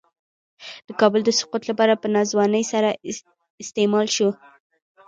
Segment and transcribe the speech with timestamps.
[0.87, 2.89] د کابل د سقوط لپاره په ناځوانۍ سره
[3.63, 4.29] استعمال شو.